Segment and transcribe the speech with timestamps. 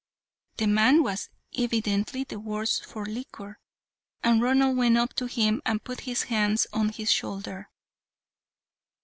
[0.57, 3.59] The man was evidently the worse for liquor,
[4.23, 7.69] and Ronald went up to him and put his hand on his shoulder.